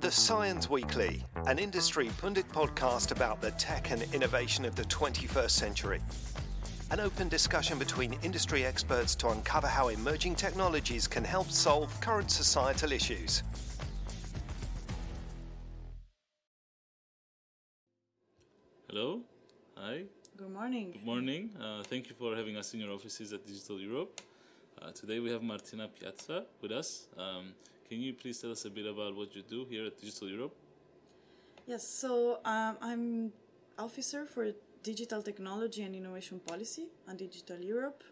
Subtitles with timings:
[0.00, 5.50] The CYENS Weekly, an industry pundit podcast about the tech and innovation of the 21st
[5.50, 6.00] century.
[6.90, 12.30] An open discussion between industry experts to uncover how emerging technologies can help solve current
[12.30, 13.42] societal issues.
[18.88, 19.20] Hello.
[19.76, 20.04] Hi.
[20.38, 20.92] Good morning.
[20.92, 21.50] Good morning.
[21.60, 24.18] Uh, thank you for having us in your offices at Digital Europe.
[24.80, 27.06] Uh, today we have Martina Piazza with us.
[27.18, 27.52] Um,
[27.90, 30.54] can you please tell us a bit about what you do here at Digital Europe?
[31.66, 33.32] Yes, so um, I'm
[33.78, 34.52] officer for
[34.84, 38.04] digital technology and innovation policy on Digital Europe,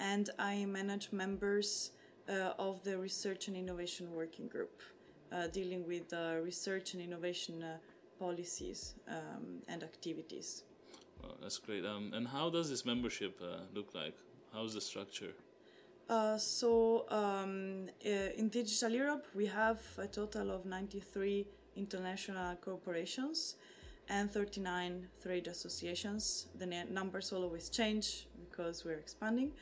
[0.00, 1.92] and I manage members
[2.28, 4.82] uh, of the research and innovation working group,
[5.30, 7.76] uh, dealing with uh, research and innovation uh,
[8.18, 10.64] policies um, and activities.
[11.22, 11.84] Well, that's great.
[11.86, 14.16] Um, and how does this membership uh, look like?
[14.52, 15.34] How's the structure?
[16.10, 21.46] Uh, so um, in Digital Europe, we have a total of 93
[21.76, 23.54] international corporations
[24.08, 26.48] and 39 trade associations.
[26.58, 29.52] The numbers will always change because we're expanding.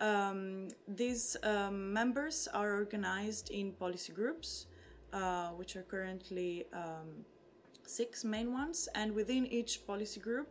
[0.00, 4.66] Um, these um, members are organized in policy groups,
[5.12, 7.24] uh, which are currently um,
[7.86, 10.48] six main ones, and within each policy group,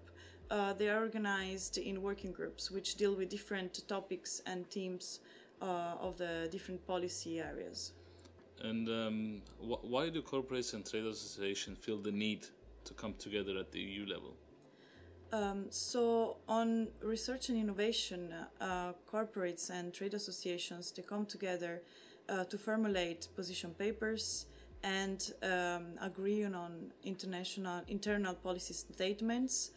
[0.52, 5.20] uh, they are organized in working groups which deal with different topics and themes
[5.62, 7.94] uh, of the different policy areas.
[8.62, 12.48] And um, wh- why do corporates and trade associations feel the need
[12.86, 14.34] to come together at the EU level?
[15.34, 21.82] Um, so, on research and innovation, uh, corporates and trade associations they come together
[22.30, 24.46] uh, to formulate position papers
[24.84, 29.72] and um, agree on international internal policy statements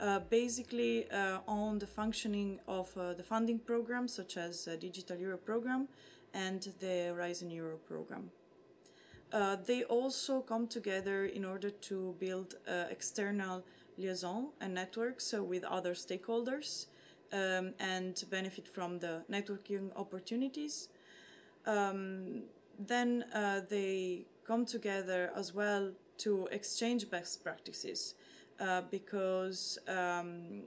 [0.00, 5.16] uh, basically uh, on the functioning of uh, the funding programs such as the Digital
[5.16, 5.88] Europe program
[6.32, 8.30] and the Horizon Europe program.
[9.32, 13.64] Uh, they also come together in order to build uh, external
[13.96, 16.86] liaison and networks with other stakeholders
[17.32, 20.88] um, and benefit from the networking opportunities.
[21.66, 22.42] Um,
[22.78, 23.24] then
[23.70, 28.14] they come together as well to exchange best practices
[28.60, 30.62] uh, because um,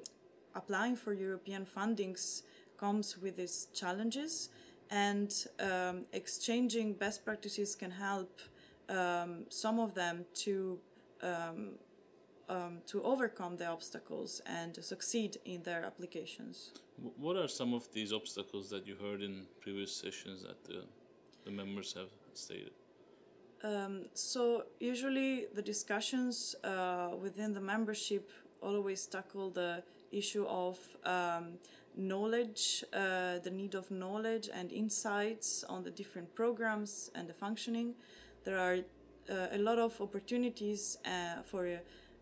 [0.56, 2.44] applying for European fundings
[2.78, 4.50] comes with its challenges,
[4.90, 8.40] and um, exchanging best practices can help
[8.90, 10.80] um, some of them to
[11.22, 11.72] um,
[12.50, 16.72] um, to overcome the obstacles and succeed in their applications.
[17.18, 20.86] What are some of these obstacles that you heard in previous sessions that the,
[21.44, 22.72] the members have stated?
[23.64, 28.30] Um, so usually the discussions uh, within the membership
[28.62, 31.58] always tackle the issue of um,
[31.96, 37.96] knowledge, uh, the need of knowledge and insights on the different programs and the functioning.
[38.44, 38.78] There are
[39.30, 41.80] uh, a lot of opportunities uh, for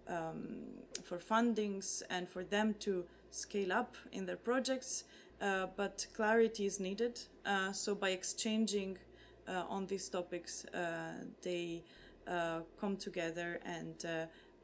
[0.08, 0.60] um,
[1.04, 5.04] for fundings and for them to scale up in their projects,
[5.42, 7.20] uh, but clarity is needed.
[7.46, 8.98] Uh, so by exchanging
[9.48, 11.84] on these topics, uh, they
[12.28, 14.06] uh, come together and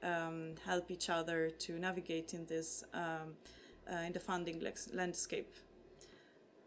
[0.03, 3.35] um, help each other to navigate in this um,
[4.05, 4.61] in the funding
[4.93, 5.53] landscape.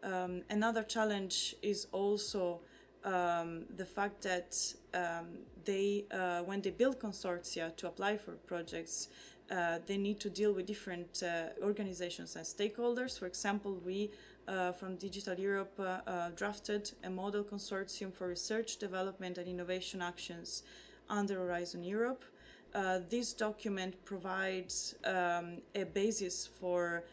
[0.03, 2.59] Um, another challenge is also
[3.03, 4.55] um, the fact that
[4.93, 9.09] um, they, uh, when they build consortia to apply for projects,
[9.49, 13.17] uh, they need to deal with different uh, organizations and stakeholders.
[13.17, 14.11] For example, we
[14.47, 20.01] uh, from Digital Europe uh, uh, drafted a model consortium for research, development, and innovation
[20.01, 20.63] actions
[21.09, 22.23] under Horizon Europe.
[23.09, 27.03] this document provides um, a basis for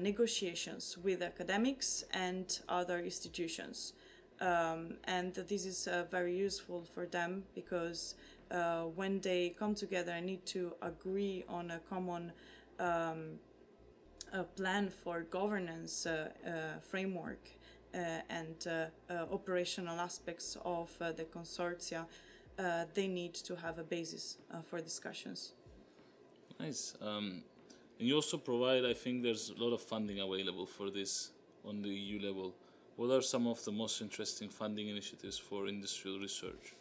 [0.00, 3.92] negotiations with academics and other institutions.
[4.40, 8.14] Um, and this is uh, very useful for them because
[8.50, 12.32] uh, when they come together and need to agree on a common
[12.78, 13.38] um,
[14.34, 17.48] a plan for governance uh, uh, framework
[17.94, 18.66] uh, and
[19.30, 22.04] operational aspects of the consortia,
[22.94, 24.38] they need to have a basis
[24.68, 25.52] for discussions.
[26.58, 26.94] Nice.
[27.00, 27.42] Um,
[27.98, 31.30] and you also provide, I think there's a lot of funding available for this
[31.64, 32.54] on the EU level.
[32.96, 36.74] What are some of the most interesting funding initiatives for industrial research?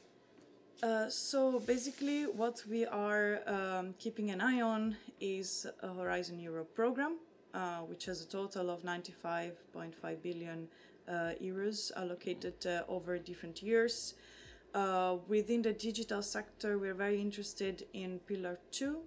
[0.81, 6.75] Uh, so basically, what we are um, keeping an eye on is a Horizon Europe
[6.75, 7.17] program,
[7.53, 10.67] uh, which has a total of 95.5 billion
[11.07, 14.15] uh, euros allocated uh, over different years.
[14.73, 18.97] Uh, within the digital sector, we're very interested in Pillar 2,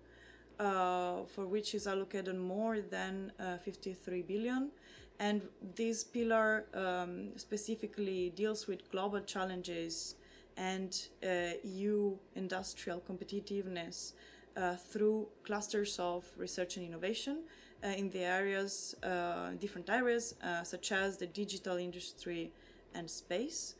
[0.60, 3.32] uh, for which is allocated more than
[3.64, 4.70] 53 billion.
[5.18, 5.42] And
[5.74, 10.14] this pillar um, specifically deals with global challenges
[10.56, 10.96] and
[11.64, 14.12] EU industrial competitiveness
[14.88, 17.38] through clusters of research and innovation
[17.96, 18.94] in the areas,
[19.60, 20.34] different areas,
[20.64, 22.52] such as the digital industry
[22.94, 23.74] and space.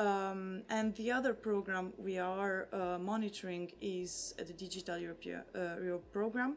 [0.00, 6.10] Um, and the other program we are uh, monitoring is the Digital Europe, uh, Europe
[6.10, 6.56] program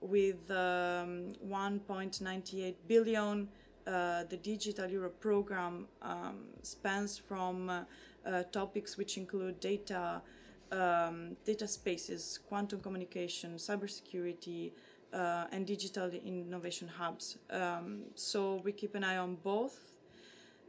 [0.00, 3.48] with um, 1.98 billion.
[3.84, 7.82] Uh, the Digital Europe program um, spans from uh,
[8.24, 10.22] uh, topics which include data,
[10.70, 14.70] um, data spaces, quantum communication, cybersecurity,
[15.14, 17.38] uh, and digital innovation hubs.
[17.50, 19.94] Um, so we keep an eye on both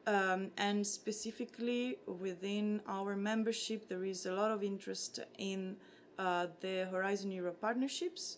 [0.08, 5.78] um, and specifically within our membership, there is a lot of interest in
[6.20, 8.38] uh, the Horizon Europe partnerships.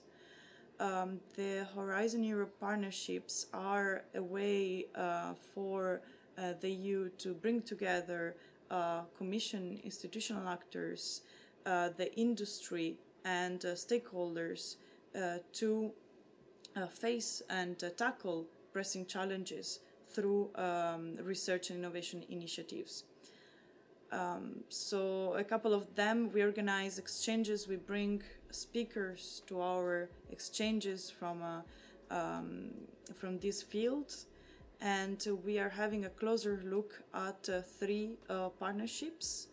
[0.80, 6.02] Um, the Horizon Europe partnerships are a way uh, for
[6.38, 8.36] uh, the EU to bring together
[8.72, 11.22] uh, Commission institutional actors,
[11.66, 14.76] uh, the industry, and stakeholders
[15.54, 15.92] to
[16.92, 23.04] face and tackle pressing challenges through um, research and innovation initiatives.
[24.12, 27.68] Um, so a couple of them, we organize exchanges.
[27.68, 31.62] We bring speakers to our exchanges from uh,
[32.10, 32.70] um,
[33.16, 34.28] from these fields,
[34.80, 39.48] and we are having a closer look at uh, three uh, partnerships,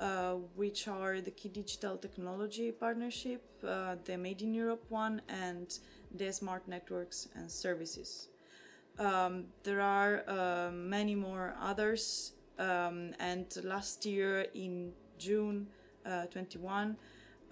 [0.00, 5.78] uh, which are the Key Digital Technology Partnership, uh, the Made in Europe one, and
[6.14, 8.28] the Smart Networks and Services.
[8.98, 15.66] Um, there are uh, many more others, um, and last year in June
[16.06, 16.96] uh, 21,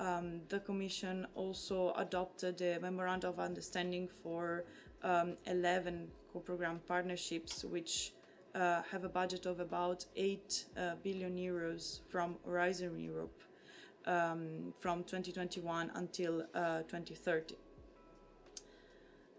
[0.01, 4.65] um, the Commission also adopted a memorandum of understanding for
[5.03, 8.13] um, 11 co-program partnerships, which
[8.55, 13.43] uh, have a budget of about 8 uh, billion euros from Horizon Europe
[14.07, 17.57] um, from 2021 until uh, 2030.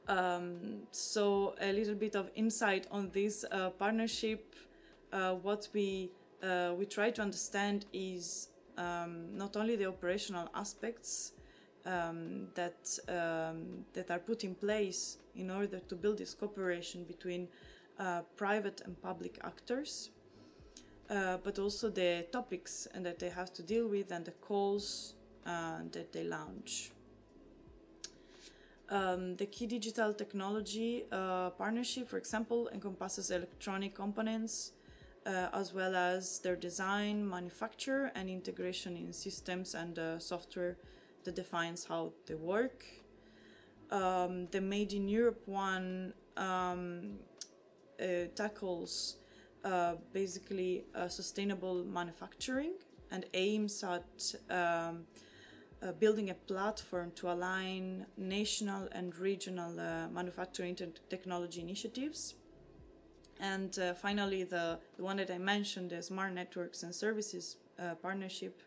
[0.08, 4.56] Um, so a little bit of insight on this uh, partnership.
[5.12, 6.12] Uh, what we
[6.78, 8.48] we try to understand is
[8.78, 11.34] um, not only the operational aspects
[11.86, 17.48] um, that um, that are put in place in order to build this cooperation between
[18.00, 20.10] uh, private and public actors,
[21.10, 25.16] uh, but also the topics and that they have to deal with and the calls
[25.46, 26.92] uh, that they launch.
[28.90, 34.72] Um, the key digital technology uh, partnership, for example, encompasses electronic components
[35.26, 40.78] uh, as well as their design, manufacture, and integration in systems and software
[41.24, 42.86] that defines how they work.
[43.92, 47.20] Um, the Made in Europe one um,
[48.36, 49.18] tackles
[49.64, 52.74] uh, basically uh, sustainable manufacturing
[53.12, 55.06] and aims at um,
[55.82, 60.76] uh, building a platform to align national and regional uh, manufacturing
[61.10, 62.36] technology initiatives.
[63.40, 67.96] And uh, finally, the, the one that I mentioned, the Smart Networks and Services uh,
[67.96, 68.62] Partnership,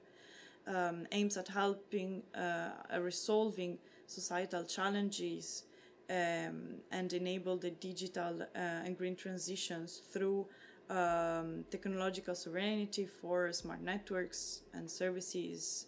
[0.66, 5.64] um, aims at helping uh, resolving societal challenges
[6.12, 10.46] um, and enable the digital uh, and green transitions through
[10.90, 15.86] um, technological sovereignty for smart networks and services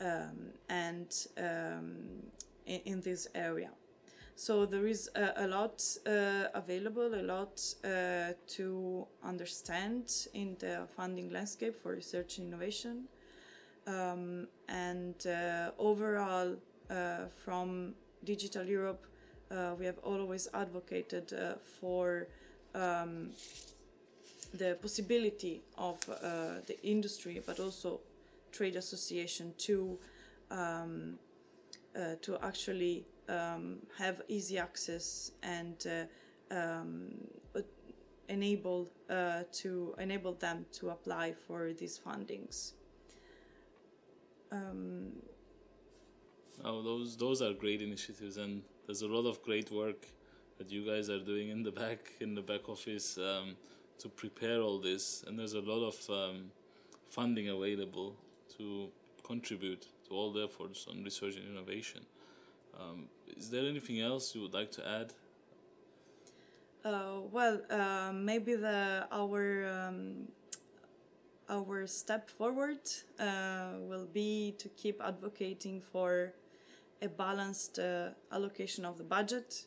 [0.00, 2.24] um, and um,
[2.66, 3.70] in, in, this area.
[4.34, 10.88] So there is a, a lot uh, available, a lot uh, to understand in the
[10.96, 13.04] funding landscape for research and innovation.
[13.86, 16.56] Um, and uh, overall,
[16.90, 17.94] uh, from
[18.24, 19.06] Digital Europe,
[19.78, 22.26] we have always advocated uh, for
[22.74, 23.30] um,
[24.52, 26.00] the possibility of
[26.66, 28.00] the industry, but also
[28.52, 29.98] trade association to
[30.50, 31.18] um,
[31.96, 37.14] uh, to actually um, have easy access and uh, um,
[38.28, 42.72] enable uh, to enable them to apply for these fundings.
[44.50, 45.12] Um,
[46.64, 50.06] oh, those those are great initiatives, and there's a lot of great work
[50.58, 53.56] that you guys are doing in the back in the back office um,
[53.98, 56.50] to prepare all this, and there's a lot of um,
[57.08, 58.14] funding available
[58.56, 58.88] to
[59.24, 62.02] contribute to all the efforts on research and innovation.
[62.78, 63.06] Um,
[63.36, 65.12] is there anything else you would like to add?
[66.84, 70.28] Uh, well, uh, maybe the our um,
[71.48, 72.80] our step forward
[73.18, 76.34] uh, will be to keep advocating for
[77.04, 79.66] a balanced uh, allocation of the budget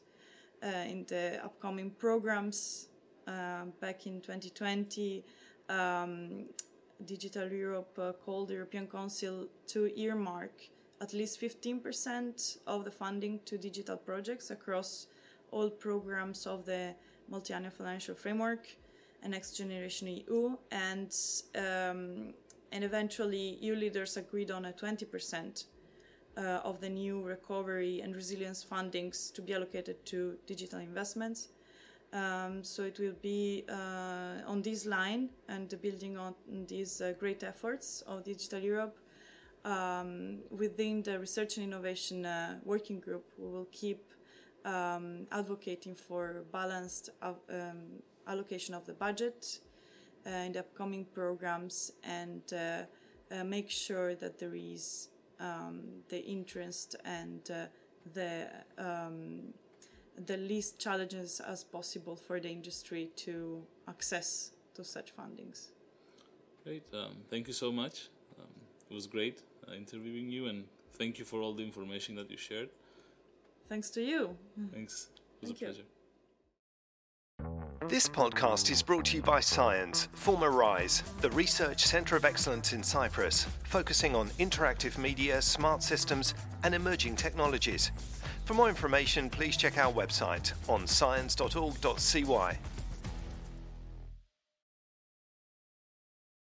[0.63, 2.89] uh, in the upcoming programs.
[3.27, 5.23] Uh, back in 2020,
[5.69, 6.45] um,
[7.05, 10.51] Digital Europe called the European Council to earmark
[10.99, 15.07] at least 15% of the funding to digital projects across
[15.51, 16.95] all programs of the
[17.29, 18.67] multi-annual financial framework
[19.21, 21.13] and next generation EU and
[21.55, 22.33] um,
[22.71, 25.65] and eventually EU leaders agreed on a 20%
[26.37, 31.49] uh, of the new recovery and resilience fundings to be allocated to digital investments.
[32.13, 36.35] Um, so it will be uh, on this line and building on
[36.67, 38.97] these uh, great efforts of Digital Europe.
[39.65, 44.13] Um, within the research and innovation uh, working group, we will keep
[44.63, 49.59] um, advocating for balanced uh, um, allocation of the budget
[50.25, 52.41] uh, in the upcoming programs and
[53.45, 57.43] make sure that there is um, the interest and
[58.13, 59.53] the um,
[60.25, 65.67] the least challenges as possible for the industry to access to such fundings.
[66.63, 68.09] Great, um, thank you so much.
[68.39, 68.47] Um,
[68.89, 72.37] it was great uh, interviewing you, and thank you for all the information that you
[72.37, 72.69] shared.
[73.69, 74.35] Thanks to you.
[74.73, 75.09] Thanks,
[75.41, 75.96] it was Thank a you.
[77.89, 82.73] This podcast is brought to you by CYENS, former RISE, the Research Centre of Excellence
[82.73, 87.93] in Cyprus, focusing on interactive media, smart systems, and emerging technologies.
[88.43, 92.57] For more information, please check our website on cyens.org.cy.